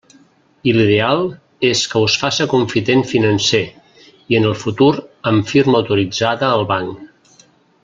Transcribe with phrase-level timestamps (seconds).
[0.69, 1.19] I l'ideal
[1.69, 3.61] és que us faça confident financer,
[4.33, 4.91] i en el futur
[5.33, 7.47] amb firma autoritzada al banc.